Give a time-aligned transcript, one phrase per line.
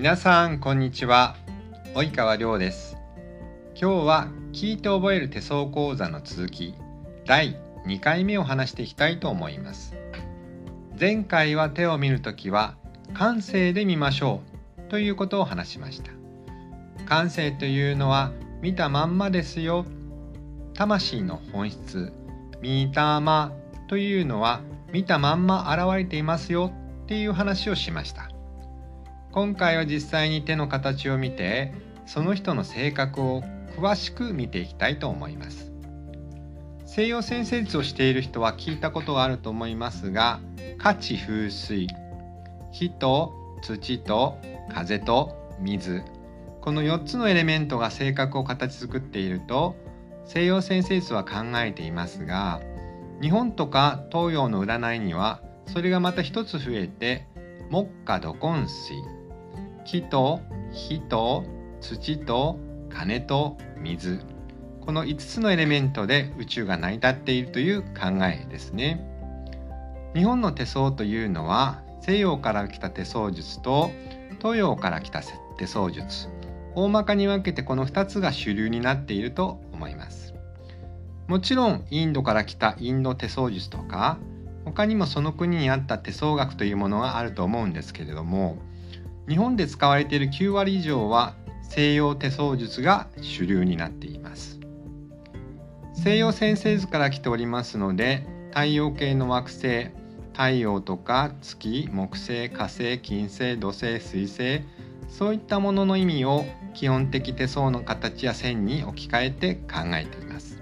[0.00, 1.36] 皆さんこんにちは。
[1.94, 2.96] 及川亮です。
[3.78, 6.74] 今日は聞いて覚える手相講座の続き
[7.26, 9.94] 第2回目を話していきたいと思います。
[10.98, 12.76] 前回は手を見るときは
[13.12, 14.40] 感性で見ましょ
[14.78, 16.12] うということを話しました。
[17.04, 18.32] 感性というのは
[18.62, 19.84] 見たまんまですよ。
[20.72, 22.10] 魂の本質
[22.62, 23.52] 見たま
[23.86, 24.62] というのは
[24.94, 26.72] 見たまんま現れていますよ。
[27.02, 28.30] っていう話をしました。
[29.32, 31.72] 今回は実際に手の形を見て
[32.06, 33.42] その人の性格を
[33.76, 35.70] 詳しく見ていきたいと思います。
[36.92, 40.40] 西洋先生術をしている人は聞いたことがあると思いますが
[40.76, 41.86] 価値風水
[42.72, 44.38] 火と土と
[44.74, 46.02] 風と水
[46.60, 49.76] この4つのエレメントが性格を形作っていると
[50.24, 52.60] 西洋先生術は考えていますが
[53.22, 57.28] 日本とか東洋の占いにはそれがまた一つ増えて
[57.70, 59.19] 木下土根水。
[59.90, 60.40] 木と
[60.72, 61.44] 火と
[61.80, 62.60] 土と
[62.90, 64.20] 金と水。
[64.82, 69.04] この5つのエレメントで宇宙が成り立っているという考えですね。
[70.14, 73.90] 日本の手相というのは西洋から来た手相術と
[74.38, 75.22] 東洋から来た
[75.58, 76.28] 手相術。
[76.76, 80.34] 大まかに分けてこの2つが主流になっていると思います。
[81.26, 84.18] もちろんインドから来たインド手相術とか
[84.64, 88.69] 他にもその国にあった手相学というものがあると思うんですけれども
[89.30, 94.58] 日本で使われている9割以上は西洋手相術が主流になっています。
[95.94, 99.90] 西洋先生図から来ておりますので太陽系の惑星
[100.32, 104.62] 太陽とか月木星火星金星土星水星
[105.08, 110.60] そういったものの意味を基本的手相の形や線に置き換えて考えています。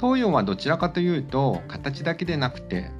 [0.00, 2.92] 東洋はどちらかというと形だけでなくて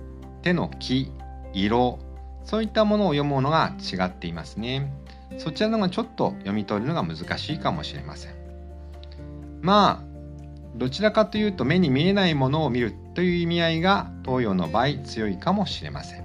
[0.42, 1.12] 手の木
[1.52, 2.00] 色
[2.45, 4.92] そういったものを読むのが違っていますね。
[5.39, 8.35] そちらの方がちょっと読み取るのが難しいかもしれません。
[9.63, 10.14] まあ
[10.77, 16.24] どちらかというと目に見えないものを見るという意味合いが東洋の場合強いかもしれません。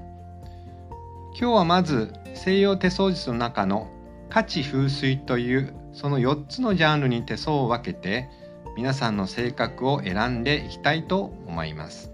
[1.40, 3.90] 今日はまず西洋手相術の中の
[4.30, 8.30] 価値風水というその4つのジャンルに手相を分けて
[8.76, 12.12] 皆さんの性格を選んでいきたいと思います。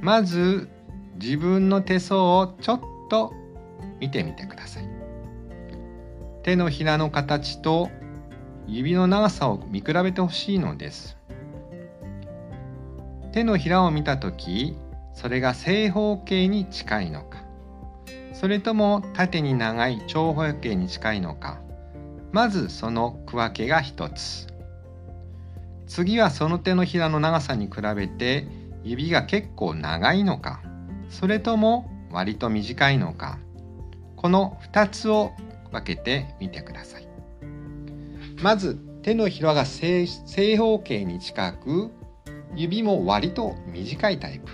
[0.00, 0.68] まず
[1.14, 2.80] 自分の手相をちょっ
[3.10, 3.32] と
[4.00, 4.88] 見てみてください。
[6.42, 7.90] 手のひらの形と
[8.66, 11.16] 指の長さを見比べてほしいのです。
[13.32, 14.76] 手のひらを見た時
[15.14, 17.42] それが正方形に近いのか
[18.34, 21.60] それとも縦に長い長方形に近いのか
[22.30, 24.46] まずその区分けが一つ。
[25.86, 28.46] 次はその手のひらの長さに比べて
[28.82, 30.62] 指が結構長いのか
[31.12, 33.38] それとも割と短いのか。
[34.16, 35.32] この2つを
[35.70, 37.06] 分けてみてください。
[38.42, 40.06] まず手のひらが正
[40.56, 41.90] 方形に近く
[42.56, 44.52] 指も割と短いタイプ。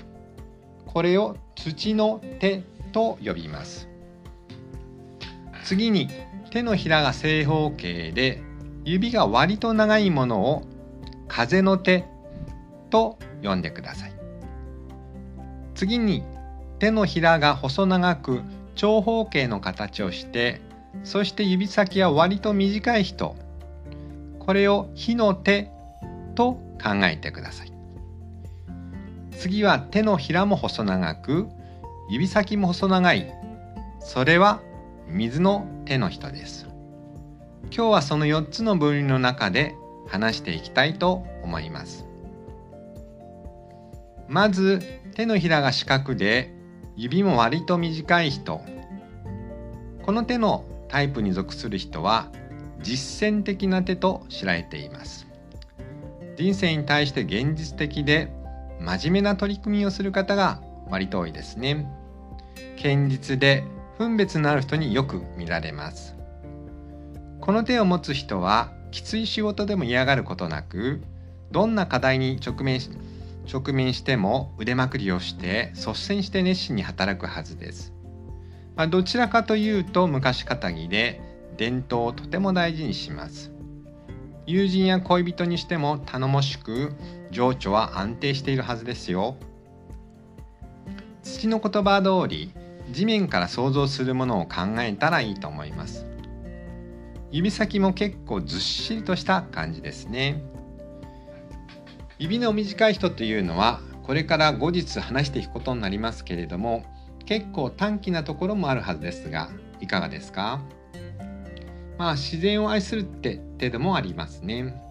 [0.87, 3.89] これを土の手と呼びます。
[5.65, 6.09] 次に
[6.51, 8.43] 手のひらが正方形で
[8.85, 10.65] 指が割と長いものを
[11.29, 12.05] 風の手
[12.91, 14.13] と呼んでください。
[15.75, 16.25] 次に
[16.79, 18.43] 手のひらが細長く
[18.75, 20.61] 長方形の形をして
[21.05, 23.37] そして指先は割と短い人。
[24.39, 25.71] これを火の手
[26.35, 27.73] と考えてください。
[29.33, 31.49] 次は手のひらも細長く
[32.11, 33.33] 指先も細長い。
[34.01, 34.61] それは
[35.09, 36.67] 水の手の人です。
[37.71, 39.75] 今日はその4つの分類の中で
[40.09, 42.07] 話していきたいと思います。
[44.27, 44.81] まず
[45.15, 46.58] 手のひらが四角で
[47.01, 48.61] 指も割と短い人。
[50.03, 52.27] この手のタイプに属する人は
[52.83, 55.29] 実践的な手と知られています。
[56.37, 58.33] 人生に対して現実的で
[58.81, 60.61] 真面目な取り組みをする方が
[60.91, 61.87] 割と多いですね。
[62.83, 63.63] 堅実で
[63.97, 66.17] 分別のある人によく見られます。
[67.41, 71.01] この手を持つ人はきつい仕事でも嫌がることなく
[71.53, 72.91] どんな課題に直面し
[73.53, 77.95] 直面しても腕まくりをして率先して熱心に働くはずです。
[78.77, 81.21] まあ、どちらかというと昔かたぎで
[81.57, 83.53] 伝統をとても大事にします。
[84.47, 86.93] 友人や恋人にしても頼もしく
[87.31, 89.37] 情緒は安定しているはずですよ。
[91.23, 92.53] 土の言葉通り
[92.91, 96.07] 地面から想像するものを考えたらいいと思います。
[97.31, 100.43] 指先も結構ずっしりとした感じですね。
[102.19, 106.85] 指の短い人というのはこれから後日話していくことになりますけれども
[107.27, 109.51] 結構短気なところもあるはずですが
[109.81, 110.61] いかがですか？
[111.99, 114.83] まあ自然を愛するって手でもありますね。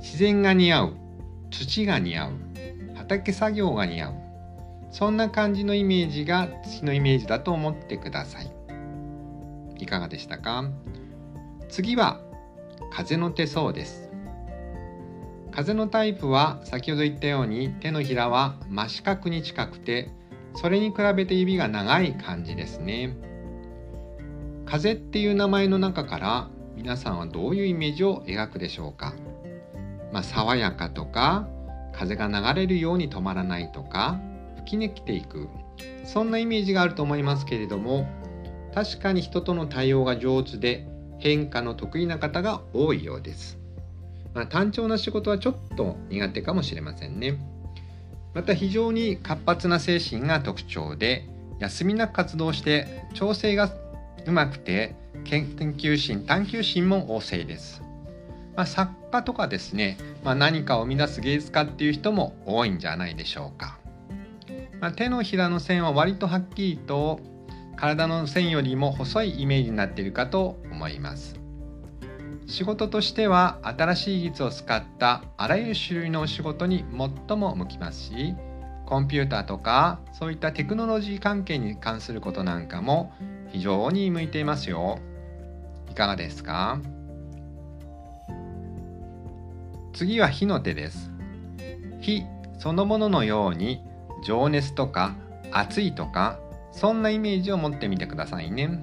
[0.00, 0.92] 自然が似合う
[1.50, 2.32] 土が似合う
[2.94, 4.14] 畑作業が似合う
[4.92, 8.50] そんな感じのイメージが土のイメージだと思ってください。
[9.78, 10.70] いかがでしたか？
[11.68, 12.20] 次は
[12.92, 14.07] 風の手相です。
[15.50, 20.10] 風のタイプは先ほど言ったように手のひらは真四角に近くて
[20.54, 23.16] それに比べて指が長い感じですね。
[24.66, 29.14] 風っていう名前の中から皆さんはどういうイメージを描くでしょうか、
[30.12, 31.48] まあ、爽やかとか
[31.92, 34.20] 風が流れるように止まらないとか
[34.58, 35.48] 吹き抜けていく。
[36.04, 38.08] そんなイメージがあると思いますけれども
[38.74, 40.86] 確かに人との対応が上手で
[41.18, 43.57] 変化の得意な方が多いようです。
[44.38, 47.36] まあ、単調な仕事はちょっと苦手かもしれませんね。
[48.34, 51.26] また非常に活発な精神が特徴で
[51.58, 53.68] 休みなく活動して調整が
[54.26, 54.94] うまくて
[55.24, 57.82] 研究心探求心も旺盛です。
[58.54, 63.80] まあ、作家とかですね、まあ、何かを生み出す芸術家っていう人も多いんじゃないでしょうか。
[64.80, 67.18] まあ、手のひらの線は割とはっきりと
[67.74, 71.40] 体の線よりも細いイメージになっているかと思います
[72.48, 76.84] 仕事としては新しい技術を使ったあらゆる種類のお仕事に
[77.28, 78.34] 最も向きますし
[78.86, 83.12] コンピューターとかそういったテクノロジー関係に関することなんかも
[83.48, 84.98] 非常に向いていますよ。
[85.90, 86.80] いかがですか？
[89.92, 91.10] 次は火の手です。
[92.00, 92.24] 火
[92.58, 93.82] そのもののように
[94.24, 95.16] 情熱とか
[95.52, 96.38] 熱いとか
[96.72, 98.82] そんなイメージを持ってみてくださいね。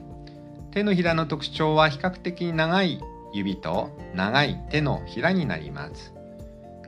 [0.69, 3.01] 手のひらの特徴は比較的に長い
[3.35, 6.13] 指と長い手のひらになります。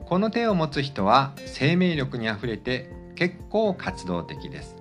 [0.06, 4.76] この手を持つ人は生命力にあふれて結構活動的です。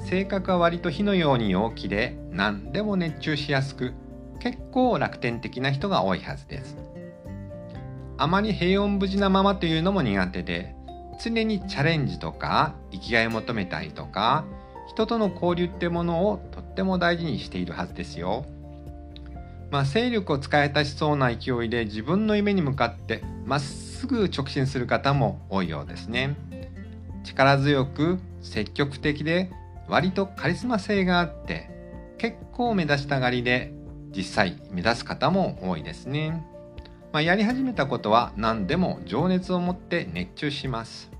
[0.00, 3.92] 性格は割と火のように陽気で何でも熱中しやすく
[4.40, 6.76] 結構楽天的な人が多いはずです。
[8.18, 10.74] あまり平穏無事なままというのも苦手で
[11.22, 14.44] 常にチャレンジとか生きがいを求めたりとか
[14.88, 18.46] 人との交流ってものをとっても大事にしているはずですよ。
[19.70, 26.36] まあ、勢力を使い出しそうな勢いで自分の夢に向かってまっすぐ直進する方も多いようですね。
[27.24, 29.50] 力強く積極的で
[29.88, 31.70] 割とカリスマ性があって
[32.18, 33.72] 結構目指したがりで
[34.16, 36.46] 実際目指す方も多いですね。
[37.12, 41.10] まあ、やり始めたことは何でも情熱を持って熱中します。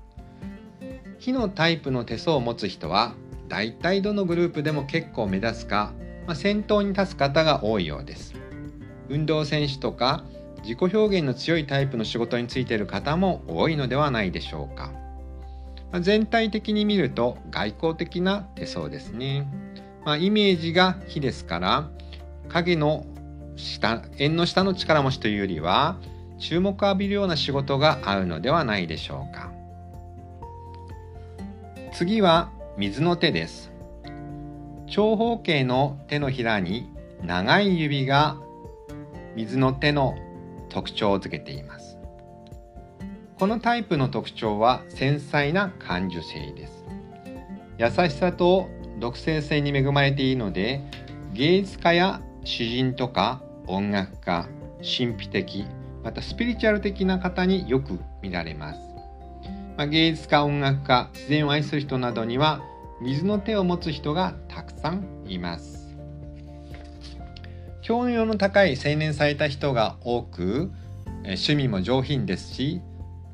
[1.19, 3.13] 火のタイプの手相を持つ人は
[3.47, 5.93] 大体どのグループでも結構目立つか、
[6.27, 8.35] まあ、先頭に立つ方が多いようです。
[9.09, 10.25] 運動選手とか
[10.61, 14.91] 自己表現の強いタイプの仕事についている方も多いのではないでしょうか。
[15.93, 19.47] まあ、全体的に見ると外交的な手相ですね。
[20.03, 21.89] まあ、イメージが火ですから
[22.49, 23.05] 影の
[23.55, 25.97] 下縁の下の力持ちというよりは
[26.39, 29.51] 注目を浴びるような仕事が合うのではないでしょうか。
[31.93, 33.71] 次は水の手です
[34.89, 36.89] 長方形の手のひらに
[37.21, 38.37] 長い指が
[39.35, 40.15] 水の手の
[40.69, 41.97] 特徴をづけています。
[43.37, 46.85] このタイプの特徴は繊細な感受性です。
[47.77, 48.69] 優しさと
[48.99, 50.81] 独創性に恵まれているので
[51.33, 55.65] 芸術家や詩人とか音楽家神秘的
[56.03, 58.79] またスピリチュアル的な方によく見られます。
[59.75, 62.63] まあ、芸術家音楽家自然を愛する人などには
[63.01, 65.95] 水の手を持つ人がたくさんいます。
[67.81, 70.71] 教養の高い青年された人が多く
[71.23, 72.81] 趣味も上品ですし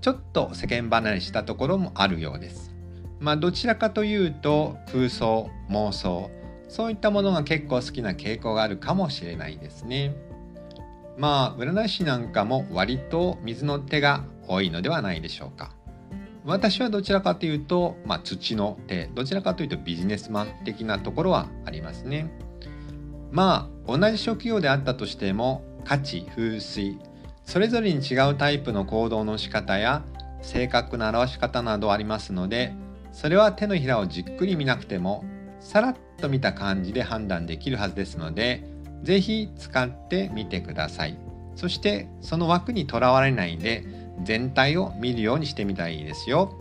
[0.02, 2.72] ちょっと世間離れしたところもあるようです。
[3.20, 6.30] まあどちらかというと空想妄想
[6.68, 10.14] そういったものが結構好きな傾向があるかもしれないですね。
[11.18, 15.72] まあ占い師なんかも割と水の手が多いのではないでしょうか。
[16.46, 22.32] 私はどちらかというと、まあ、土の手どちらかというとビジネスマン的なところはありますね。
[23.32, 27.00] まあ同じ職業であったとしても価値風水
[27.46, 30.04] それぞれに違うタイプの行動の仕方や
[30.42, 32.74] 正確な表し方などありますので
[33.12, 35.24] それは手のひらをじっくり見なくても
[35.60, 38.64] さらっと見た感じで判断できるはずですので
[39.02, 41.18] 是非使ってみてください。
[41.56, 43.86] そしてその枠にとらわれないで
[44.22, 46.58] 全体を見るようにしてみたいですよ。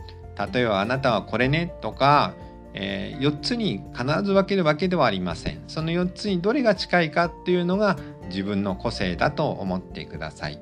[0.52, 2.34] 例えばあなたはこれねとか、
[2.74, 5.62] えー、4つに必ず分けるわけではありません。
[5.68, 10.58] その4つにどれが近いかっていうのが自分の個性だと思ってください。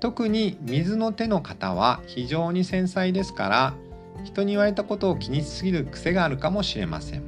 [0.00, 3.74] 特に水の手の方は非常に繊細ですから
[4.22, 7.24] 人に言われたことを気にしすぎる癖があるかもしれません。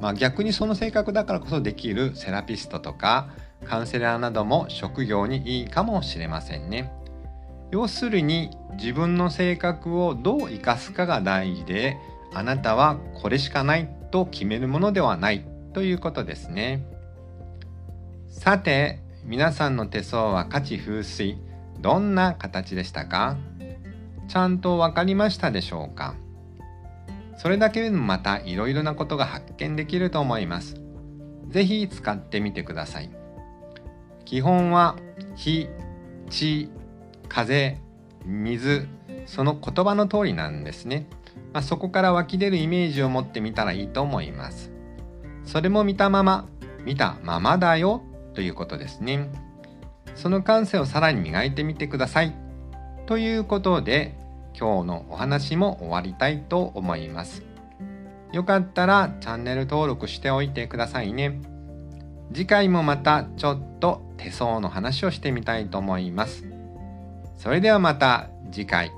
[0.00, 3.30] まあ、逆にその性格だからこそできるセラピストとか
[3.64, 6.92] カウンセラーなども職業にいいかもしれませんね。
[7.70, 11.96] 要するに自分の性格をどう生かすかが大事で
[12.32, 15.44] あなたはこれしかないと決めるものではない
[15.74, 16.86] ということですね。
[18.30, 21.38] さて皆さんの手相は価値風水
[21.80, 23.36] どんな形でしたか？
[24.28, 26.14] ちゃんと分かりましたでしょうか？
[27.36, 30.76] それだけでもまたいろいろなことが発見できると思います。
[31.48, 33.10] 是非使ってみてください。
[34.24, 34.96] 基本は
[35.36, 35.68] 火、
[36.30, 36.70] 地、
[37.28, 37.78] 風、
[38.24, 38.88] 水、
[39.26, 41.06] その言葉の通りなんですね。
[41.52, 44.70] まあ、そこから湧き出るイメージを持ってみたらいいと思います。
[45.44, 46.46] それも見たまま、
[46.84, 48.02] 見たままだよ
[48.34, 49.30] ということですね。
[50.14, 52.34] その感性をさらに磨いてみてください。
[53.06, 54.16] ということで、
[54.58, 57.44] 今日のお話も終わりたいと思います。
[58.32, 61.40] よかったらチャンネル登録しておいてくださいね。
[62.32, 66.47] 次回もまたちょっと手相の話をしてみたいと思います。
[67.38, 68.97] それではまた次回。